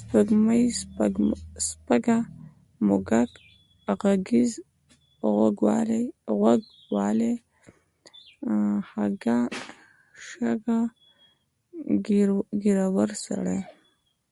[0.00, 0.62] سپوږمۍ،
[1.70, 2.18] سپږه،
[2.86, 3.30] موږک،
[4.00, 4.50] غږیز،
[5.36, 5.56] غوږ
[6.92, 7.32] والۍ،
[8.88, 9.38] خَږا،
[10.26, 10.60] شَږ،
[12.62, 13.58] ږېرور سړی